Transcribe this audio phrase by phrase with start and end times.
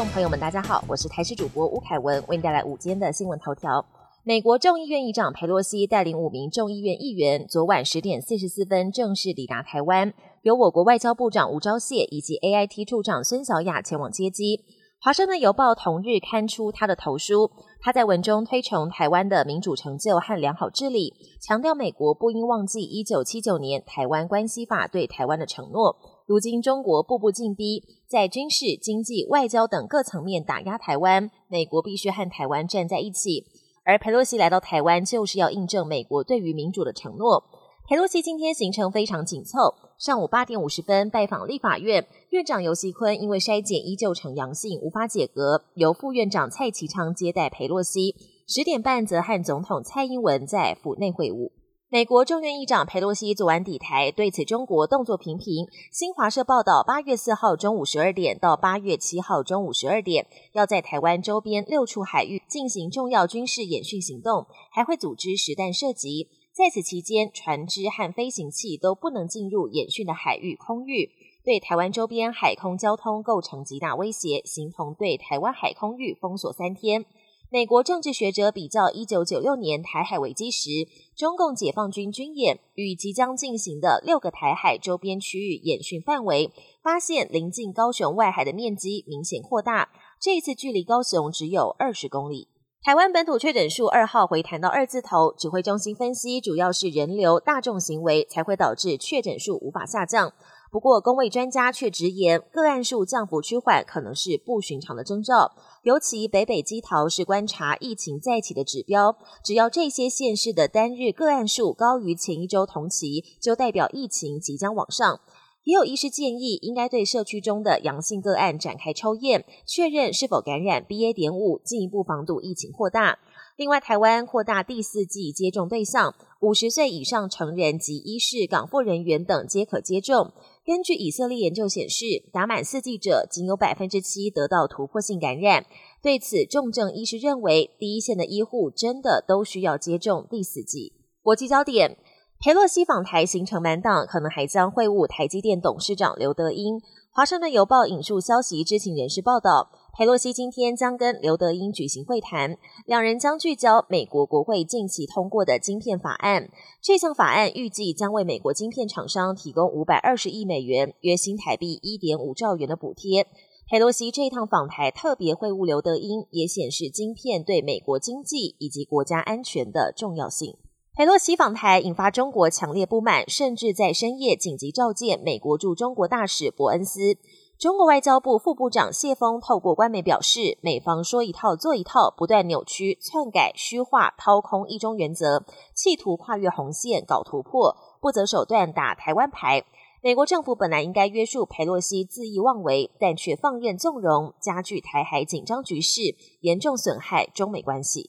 [0.00, 3.84] 众朋友们，大家好，我是台视主播吴凯文，为您带来午间的新闻头条。
[4.24, 14.64] 美国众议院议长佩洛西带领五名众议院议员，昨晚十点四十四分正式抵达台湾，由我国外交部长吴钊燮以及 AIT 处长孙小雅前往接机。
[15.02, 17.50] 华盛顿邮报同日刊出他的投书，
[17.82, 21.12] 他在文中推崇台湾的民主成就和良好治理，
[21.42, 25.94] 强调美国不应忘记一九七九年台湾关系法对台湾的承诺。
[26.30, 33.44] 如今中国步步进逼，在军事、经济、外交等各层面打压台湾，美国必须和台湾站在一起。
[33.82, 37.42] 而佩洛西来到台湾，就是要印证美国对于民主的承诺。
[37.88, 48.14] 佩洛西今天行程非常紧凑，上午八点五十分拜访立法院，院长游锡坤因为筛检依旧呈阳性，无法解隔，由副院长蔡其昌接待佩洛西。
[48.46, 51.50] 十点半则和总统蔡英文在府内会晤。
[51.92, 55.66] 美国众院议长佩洛西昨晚抵台，对此中国动作频频。
[55.90, 66.28] 新华社报道，八月四号中午十二点到八月七号中午十二点，要在台湾周边六处海域进行重要军事演训行动，还会组织实弹射击。
[66.52, 71.10] 在此期间，船只和飞行器都不能进入演训的海域空域，
[71.44, 77.04] 对台湾周边海空交通构成极大威胁，形同对台湾海空域封锁三天。
[77.52, 80.70] 美国政治学者比较一九九六年台海危机时，
[81.16, 89.88] 中共解放军军演与即将进行的六个台海周边区域演训范围，发现临近高雄外海的面积明显扩大，
[90.20, 92.46] 这一次距离高雄只有二十公里。
[92.82, 100.32] 台湾本土确诊数二号回弹到二字头，指挥中心分析主要是人流、大众行为才会导致确诊数无法下降。
[100.70, 105.52] 不过，工位专家却直言，个案数降幅趋缓可能是不寻常的征兆。
[105.82, 115.18] 尤其北北基桃是观察疫情再起的指标，只要这些县市的单日个案数高于前一周同期，就代表疫情即将往上。
[115.64, 121.12] 也有医师建议，应该对社区中的阳性个案展开抽验，确认是否感染 BA.
[121.12, 123.18] 点五，进一步防堵疫情扩大。
[123.56, 130.32] 另外，台湾扩大第四季接种对象，五十岁以上成人及医事港务人员等皆可接种。
[130.70, 135.66] 根据以色列研究显示，打满四剂者仅有百分之七得到突破性感染。
[136.00, 140.92] 对此，重症医师认为，第一线的医护真的都需要接种第四剂。
[141.24, 141.98] 国际焦点。
[142.38, 146.80] 佩洛西访台行程满档，可能还将会晤台积电董事长刘德英。
[147.10, 152.56] 华盛顿邮报引述消息知情人士报道，佩洛西今天将跟刘德英举行会谈，
[152.86, 156.48] 两人将聚焦美国国会近期通过的晶片法案。
[156.80, 163.26] 这项法案预计将为美国晶片厂商提供五百二十亿美元（约新台币一点五兆元）的补贴。
[163.68, 170.56] 佩洛西这一趟访台特别会晤刘德英，也显示晶片对美国经济以及国家安全的重要性。
[170.94, 177.18] 佩洛西访台引发中国强烈不满，甚至在深夜紧急召见美国驻中国大使伯恩斯。
[177.60, 185.44] 中国外交部副部长谢锋透过官媒表示，美方说一套做一套，不断扭曲、篡改、虚化、掏空一中原则，
[185.74, 189.62] 企图跨越红线搞突破，不择手段打台湾牌。
[190.02, 196.00] 美国政府本来应该约束佩洛西恣意妄为，但却放任纵容，加剧台海紧张局势，
[196.40, 198.08] 严重损害中美关系。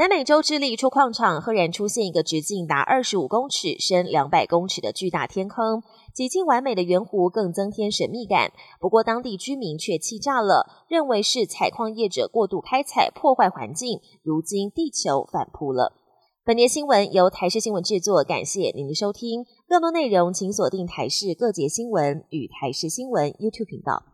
[0.00, 5.82] 南美洲智利出矿场赫然出现一个直径达二十五公尺、深两百公尺的巨大天坑，
[6.14, 8.50] 几近完美的圆弧更增添神秘感。
[8.80, 14.00] 不过当地居民却气炸了，认为是采矿业者过度开采破坏环境。
[14.22, 15.92] 如今地球反扑了。
[16.46, 19.44] 本节新闻由台视新闻制作，感谢您的收听。
[19.68, 24.09] 更多内容请锁定台视各节新闻与台视新闻 YouTube 频道。